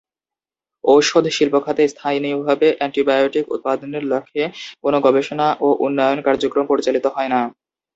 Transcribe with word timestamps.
ঔষধ 0.83 1.25
শিল্পখাতে 1.31 1.83
স্থানীয়ভাবে 1.87 2.67
অ্যান্টিবায়োটিক 2.73 3.45
উৎপাদনের 3.55 4.03
লক্ষ্যে 4.11 4.43
কোনো 4.83 4.97
গবেষণা 5.05 5.47
ও 5.59 5.77
উন্নয়ন 5.85 6.19
কার্যক্রম 6.27 6.65
পরিচালিত 6.71 7.05
হয় 7.15 7.29
না। 7.33 7.41